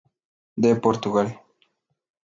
De 0.63 0.71
Portugal. 0.77 1.29